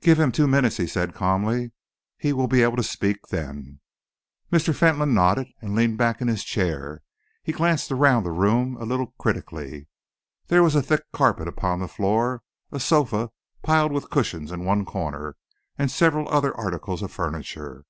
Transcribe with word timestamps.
"Give 0.00 0.18
him 0.18 0.32
two 0.32 0.46
minutes," 0.46 0.78
he 0.78 0.86
said 0.86 1.12
calmly. 1.12 1.72
"He 2.16 2.32
will 2.32 2.46
be 2.48 2.62
able 2.62 2.78
to 2.78 2.82
speak 2.82 3.26
then." 3.26 3.80
Mr. 4.50 4.74
Fentolin 4.74 5.12
nodded 5.12 5.48
and 5.60 5.74
leaned 5.74 5.98
back 5.98 6.22
in 6.22 6.28
his 6.28 6.42
chair. 6.42 7.02
He 7.42 7.52
glanced 7.52 7.92
around 7.92 8.24
the 8.24 8.30
room 8.32 8.78
a 8.80 8.86
little 8.86 9.08
critically. 9.18 9.86
There 10.46 10.62
was 10.62 10.74
a 10.74 10.80
thick 10.80 11.02
carpet 11.12 11.48
upon 11.48 11.80
the 11.80 11.86
floor, 11.88 12.40
a 12.72 12.80
sofa 12.80 13.30
piled 13.62 13.92
with 13.92 14.08
cushions 14.08 14.50
in 14.52 14.64
one 14.64 14.86
corner, 14.86 15.36
and 15.76 15.90
several 15.90 16.26
other 16.30 16.56
articles 16.56 17.02
of 17.02 17.12
furniture. 17.12 17.84